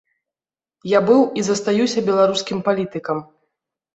Я 0.91 0.99
быў 1.09 1.19
і 1.41 1.43
застаюся 1.49 2.03
беларускім 2.09 2.65
палітыкам. 2.69 3.17